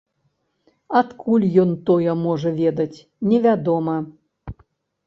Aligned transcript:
Адкуль 1.01 1.45
ён 1.65 1.75
тое 1.91 2.11
можа 2.25 2.49
ведаць, 2.63 2.97
невядома. 3.31 3.97